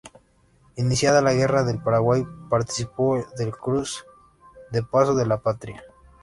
[0.77, 4.01] Iniciada la Guerra del Paraguay, participó del cruce
[4.71, 5.83] de Paso de la Patria.